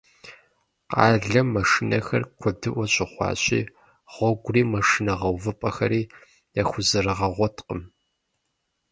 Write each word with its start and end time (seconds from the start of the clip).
Къалэм 0.91 1.47
машинэхэр 1.55 2.23
куэдыӏуэ 2.39 2.85
щыхъуащи, 2.93 3.61
гъуэгури 4.13 4.63
машинэ 4.73 5.13
гъэувыпӏэхэри 5.19 6.01
яхузэрыгъэгъуэткъым. 6.61 7.81